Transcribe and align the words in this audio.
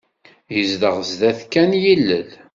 Yezdeɣ 0.55 0.95
sdat 1.09 1.39
kan 1.51 1.71
yilel. 1.83 2.29